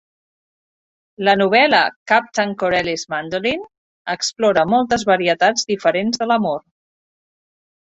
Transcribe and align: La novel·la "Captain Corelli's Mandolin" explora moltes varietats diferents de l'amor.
La 1.27 1.35
novel·la 1.41 1.81
"Captain 2.11 2.55
Corelli's 2.63 3.03
Mandolin" 3.15 3.69
explora 4.15 4.65
moltes 4.77 5.07
varietats 5.13 5.71
diferents 5.75 6.25
de 6.25 6.33
l'amor. 6.35 6.61